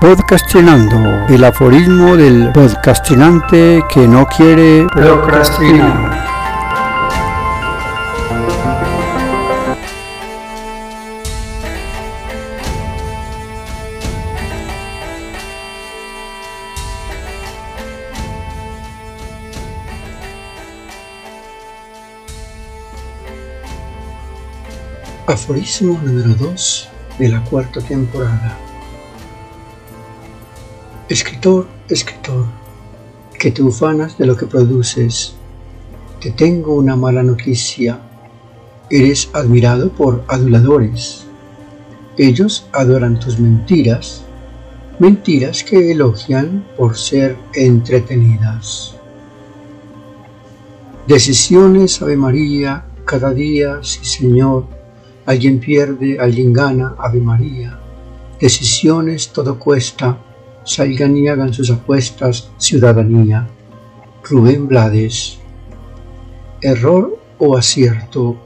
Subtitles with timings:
[0.00, 6.24] Podcastinando, el aforismo del podcastinante que no quiere procrastinar.
[25.26, 26.88] Aforismo número 2
[27.18, 28.67] de la cuarta temporada.
[31.08, 32.44] Escritor, escritor,
[33.38, 35.34] que te ufanas de lo que produces,
[36.20, 37.98] te tengo una mala noticia.
[38.90, 41.24] Eres admirado por aduladores.
[42.18, 44.22] Ellos adoran tus mentiras,
[44.98, 48.94] mentiras que elogian por ser entretenidas.
[51.06, 54.66] Decisiones, Ave María, cada día, sí Señor,
[55.28, 57.78] Alguien pierde, alguien gana, Ave María.
[58.40, 60.16] Decisiones, todo cuesta.
[60.68, 63.48] Salgan y hagan sus apuestas, ciudadanía.
[64.22, 65.38] Rubén Blades.
[66.60, 68.36] Error o acierto.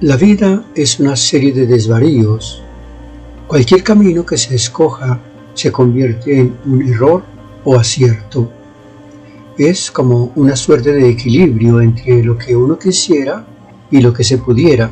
[0.00, 2.64] La vida es una serie de desvaríos.
[3.46, 5.20] Cualquier camino que se escoja
[5.54, 7.22] se convierte en un error
[7.62, 8.50] o acierto.
[9.56, 13.46] Es como una suerte de equilibrio entre lo que uno quisiera
[13.88, 14.90] y lo que se pudiera.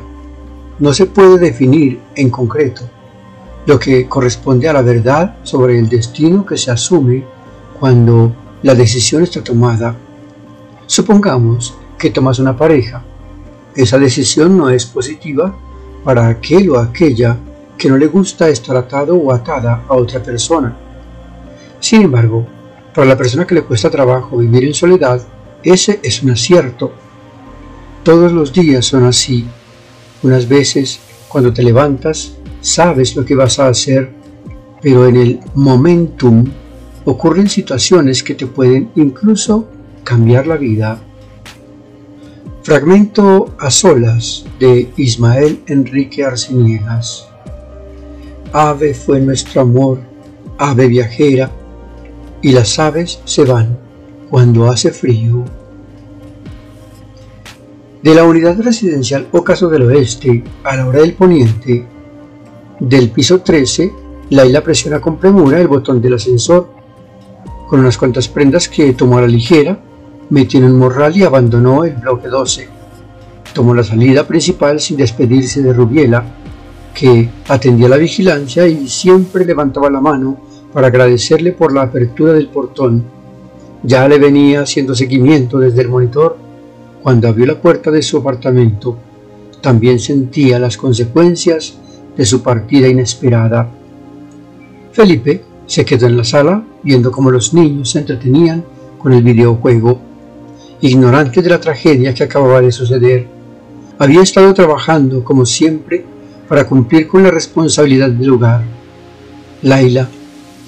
[0.79, 2.92] No se puede definir en concreto
[3.65, 7.23] lo que corresponde a la verdad sobre el destino que se asume
[7.79, 9.95] cuando la decisión está tomada.
[10.85, 13.03] Supongamos que tomas una pareja.
[13.75, 15.55] Esa decisión no es positiva
[16.03, 17.37] para aquel o aquella
[17.77, 20.75] que no le gusta estar atado o atada a otra persona.
[21.79, 22.45] Sin embargo,
[22.93, 25.21] para la persona que le cuesta trabajo vivir en soledad,
[25.63, 26.91] ese es un acierto
[28.03, 29.45] todos los días son así.
[30.23, 32.33] Unas veces, cuando te levantas,
[32.63, 34.09] sabes lo que vas a hacer,
[34.81, 36.45] pero en el momentum
[37.05, 39.67] ocurren situaciones que te pueden incluso
[40.03, 40.99] cambiar la vida.
[42.63, 47.27] Fragmento a solas de Ismael Enrique Arceniegas.
[48.53, 49.99] Ave fue nuestro amor,
[50.57, 51.51] ave viajera,
[52.41, 53.77] y las aves se van
[54.29, 55.43] cuando hace frío.
[58.01, 61.85] De la unidad residencial Ocaso del Oeste a la hora del poniente,
[62.79, 63.93] del piso 13,
[64.29, 66.69] Laila presiona con premura el botón del ascensor.
[67.67, 69.79] Con unas cuantas prendas que tomó a la ligera,
[70.29, 72.67] metió en un morral y abandonó el bloque 12.
[73.53, 76.23] Tomó la salida principal sin despedirse de Rubiela,
[76.93, 80.37] que atendía la vigilancia y siempre levantaba la mano
[80.71, 83.03] para agradecerle por la apertura del portón.
[83.83, 86.37] Ya le venía haciendo seguimiento desde el monitor
[87.03, 88.97] cuando abrió la puerta de su apartamento,
[89.59, 91.77] también sentía las consecuencias
[92.15, 93.69] de su partida inesperada.
[94.91, 98.63] Felipe se quedó en la sala viendo cómo los niños se entretenían
[98.99, 99.99] con el videojuego,
[100.81, 103.27] ignorante de la tragedia que acababa de suceder.
[103.99, 106.05] Había estado trabajando, como siempre,
[106.47, 108.63] para cumplir con la responsabilidad del hogar.
[109.61, 110.09] Laila,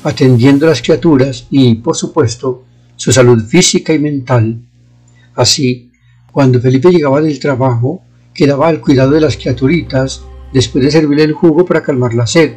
[0.03, 2.63] atendiendo a las criaturas y, por supuesto,
[2.95, 4.61] su salud física y mental.
[5.35, 5.91] Así,
[6.31, 8.01] cuando Felipe llegaba del trabajo,
[8.33, 12.55] quedaba al cuidado de las criaturitas después de servirle el jugo para calmar la sed.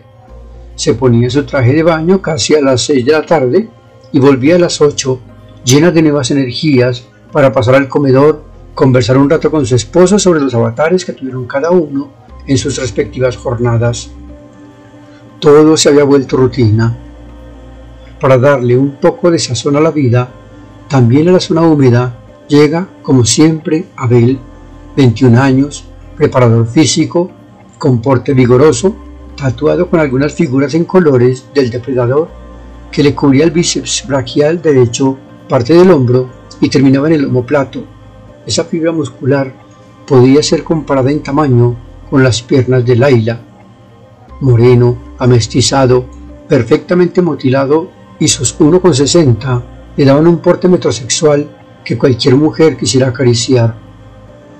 [0.74, 3.68] Se ponía su traje de baño casi a las seis de la tarde
[4.12, 5.20] y volvía a las ocho,
[5.64, 8.44] llena de nuevas energías, para pasar al comedor,
[8.74, 12.10] conversar un rato con su esposa sobre los avatares que tuvieron cada uno
[12.46, 14.10] en sus respectivas jornadas.
[15.40, 16.96] Todo se había vuelto rutina.
[18.20, 20.30] Para darle un poco de sazón a la vida,
[20.88, 22.18] también a la zona húmeda
[22.48, 24.38] Llega, como siempre, Abel,
[24.96, 25.84] 21 años,
[26.16, 27.30] preparador físico,
[27.78, 28.94] con porte vigoroso,
[29.36, 32.28] tatuado con algunas figuras en colores del depredador
[32.90, 35.16] que le cubría el bíceps brachial derecho,
[35.48, 36.28] parte del hombro
[36.60, 37.84] y terminaba en el omoplato.
[38.46, 39.52] Esa fibra muscular
[40.06, 41.76] podía ser comparada en tamaño
[42.10, 43.40] con las piernas de Laila.
[44.40, 46.06] Moreno, amestizado,
[46.48, 49.62] perfectamente mutilado y sus 1,60
[49.96, 51.48] le daban un porte metrosexual
[51.84, 53.74] que cualquier mujer quisiera acariciar.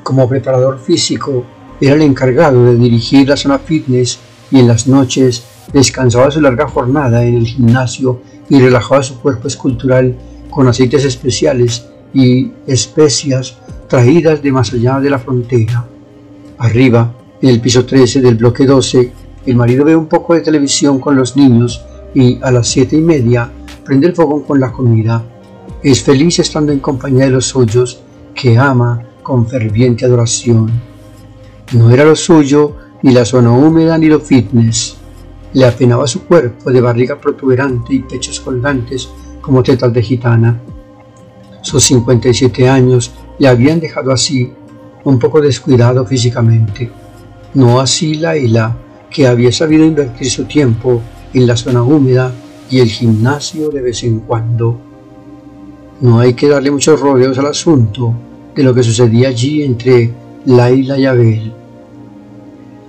[0.02, 1.44] Como preparador físico,
[1.80, 4.18] era el encargado de dirigir la zona fitness
[4.50, 9.48] y en las noches descansaba su larga jornada en el gimnasio y relajaba su cuerpo
[9.48, 10.16] escultural
[10.50, 13.58] con aceites especiales y especias
[13.88, 15.86] traídas de más allá de la frontera.
[16.58, 19.12] Arriba, en el piso 13 del bloque 12,
[19.46, 21.84] el marido ve un poco de televisión con los niños
[22.14, 23.50] y a las siete y media
[23.84, 25.22] prende el fogón con la comida
[25.82, 28.00] es feliz estando en compañía de los suyos
[28.34, 30.70] que ama con ferviente adoración.
[31.72, 34.96] No era lo suyo ni la zona húmeda ni lo fitness.
[35.52, 39.10] Le apenaba su cuerpo de barriga protuberante y pechos colgantes
[39.42, 40.58] como tetas de gitana.
[41.60, 44.50] Sus 57 años le habían dejado así,
[45.04, 46.90] un poco descuidado físicamente.
[47.52, 48.74] No así Laila,
[49.10, 51.02] que había sabido invertir su tiempo
[51.34, 52.32] en la zona húmeda
[52.70, 54.78] y el gimnasio de vez en cuando.
[56.00, 58.14] No hay que darle muchos rodeos al asunto
[58.54, 60.12] de lo que sucedía allí entre
[60.46, 61.52] Laila y Abel.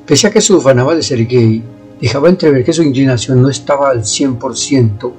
[0.05, 1.63] Pese a que se ufanaba de ser gay,
[1.99, 5.11] dejaba entrever que su inclinación no estaba al 100%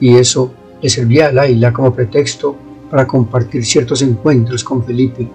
[0.00, 0.52] y eso
[0.82, 2.56] le servía a Laila como pretexto
[2.90, 5.28] para compartir ciertos encuentros con Felipe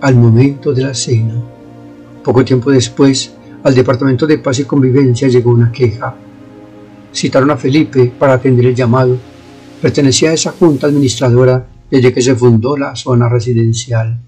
[0.00, 1.34] al momento de la cena.
[2.24, 6.14] Poco tiempo después, al Departamento de Paz y Convivencia llegó una queja.
[7.12, 9.16] Citaron a Felipe para atender el llamado.
[9.80, 14.18] Pertenecía a esa junta administradora desde que se fundó la zona residencial.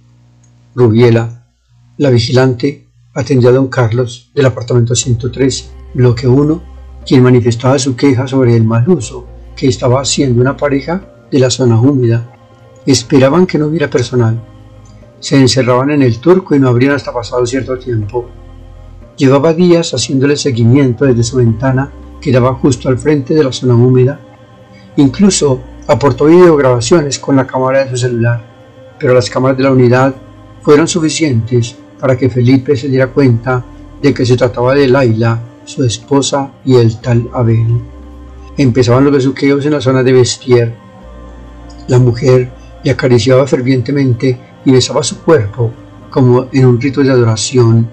[0.75, 1.44] Rubiela,
[1.96, 6.62] la vigilante, atendió a don Carlos del apartamento 103, bloque 1,
[7.06, 11.50] quien manifestaba su queja sobre el mal uso que estaba haciendo una pareja de la
[11.50, 12.29] zona húmeda.
[12.85, 14.43] Esperaban que no hubiera personal.
[15.20, 18.29] Se encerraban en el turco y no abrían hasta pasado cierto tiempo.
[19.17, 23.76] Llevaba días haciéndole seguimiento desde su ventana que daba justo al frente de la zona
[23.76, 24.20] húmeda.
[24.96, 28.44] Incluso aportó videograbaciones con la cámara de su celular,
[28.99, 30.14] pero las cámaras de la unidad
[30.62, 33.64] fueron suficientes para que Felipe se diera cuenta
[34.02, 37.80] de que se trataba de Laila, su esposa y el tal Abel.
[38.58, 40.74] Empezaban los besuqueos en la zona de Vestier.
[41.88, 42.52] La mujer
[42.84, 45.72] le acariciaba fervientemente y besaba su cuerpo
[46.10, 47.88] como en un rito de adoración.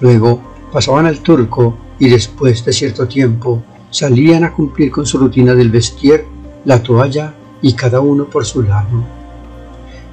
[0.00, 0.42] Luego
[0.72, 5.70] pasaban al turco y después de cierto tiempo salían a cumplir con su rutina del
[5.70, 6.24] vestir,
[6.64, 7.32] la toalla
[7.62, 9.04] y cada uno por su lado.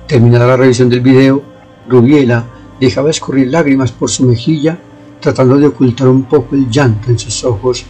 [0.05, 1.41] Terminada la revisión del video,
[1.89, 2.52] Rubiela
[2.83, 4.79] dejaba escurrir lágrimas por su mejilla,
[5.19, 7.85] tratando de ocultar un poco el llanto en sus ojos.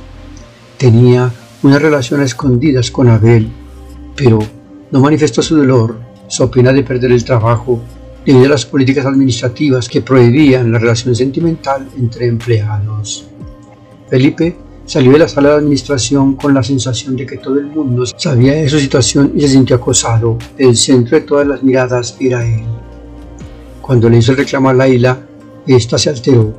[0.77, 1.31] Tenía
[1.63, 3.49] una relación a escondidas con Abel,
[4.15, 4.39] pero
[4.91, 7.81] no manifestó su dolor, su pena de perder el trabajo
[8.25, 13.25] debido a las políticas administrativas que prohibían la relación sentimental entre empleados.
[14.09, 14.55] Felipe
[14.85, 18.53] salió de la sala de administración con la sensación de que todo el mundo sabía
[18.53, 20.37] de su situación y se sintió acosado.
[20.57, 22.72] El centro de todas las miradas era él.
[23.83, 25.19] Cuando le hizo el reclamo a Laila,
[25.67, 26.53] ésta se alteró,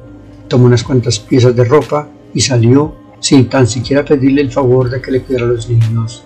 [0.47, 5.01] tomó unas cuantas piezas de ropa y salió sin tan siquiera pedirle el favor de
[5.01, 6.23] que le cuidara a los niños.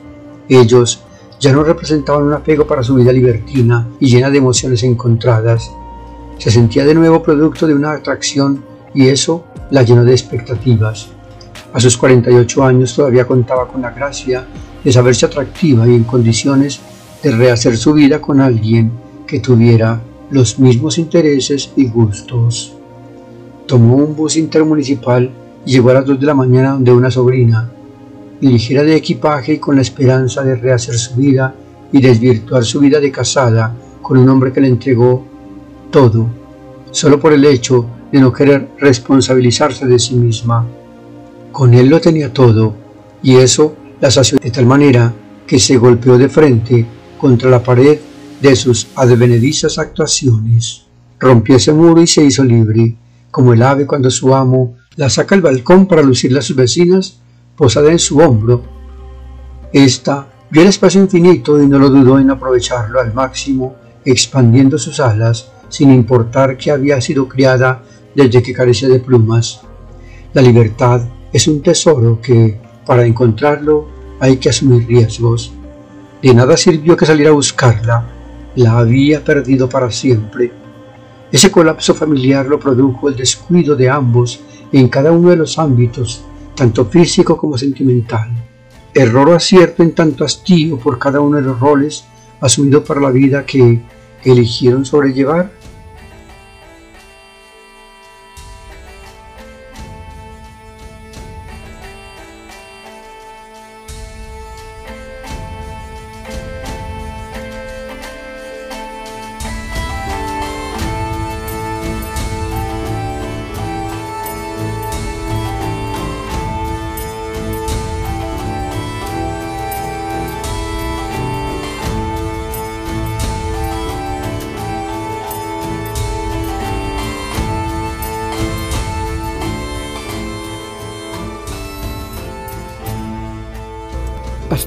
[0.48, 1.04] Ellos
[1.38, 5.70] ya no representaban un apego para su vida libertina y llena de emociones encontradas.
[6.36, 11.10] Se sentía de nuevo producto de una atracción y eso la llenó de expectativas.
[11.72, 14.48] A sus 48 años todavía contaba con la gracia
[14.82, 16.80] de saberse atractiva y en condiciones
[17.22, 18.90] de rehacer su vida con alguien
[19.28, 22.74] que tuviera los mismos intereses y gustos.
[23.66, 25.30] Tomó un bus intermunicipal
[25.64, 27.70] y llegó a las 2 de la mañana donde una sobrina,
[28.40, 31.54] ligera de equipaje y con la esperanza de rehacer su vida
[31.92, 35.24] y desvirtuar su vida de casada con un hombre que le entregó
[35.90, 36.26] todo,
[36.90, 40.66] solo por el hecho de no querer responsabilizarse de sí misma.
[41.52, 42.74] Con él lo tenía todo,
[43.22, 45.12] y eso la sació de tal manera
[45.46, 46.86] que se golpeó de frente
[47.18, 47.98] contra la pared
[48.40, 50.86] de sus advenedizas actuaciones.
[51.18, 52.96] Rompió ese muro y se hizo libre,
[53.30, 57.20] como el ave cuando su amo la saca al balcón para lucirle a sus vecinas
[57.56, 58.62] posada en su hombro.
[59.72, 65.00] Esta vio el espacio infinito y no lo dudó en aprovecharlo al máximo, expandiendo sus
[65.00, 67.82] alas, sin importar que había sido criada
[68.14, 69.60] desde que carecía de plumas.
[70.32, 71.02] La libertad
[71.32, 73.88] es un tesoro que, para encontrarlo,
[74.20, 75.52] hay que asumir riesgos.
[76.22, 78.17] De nada sirvió que salir a buscarla,
[78.58, 80.50] la había perdido para siempre.
[81.30, 84.40] Ese colapso familiar lo produjo el descuido de ambos
[84.72, 86.24] en cada uno de los ámbitos
[86.56, 88.28] tanto físico como sentimental.
[88.92, 92.04] Error o acierto en tanto hastío por cada uno de los roles
[92.40, 93.80] asumidos para la vida que
[94.24, 95.52] eligieron sobrellevar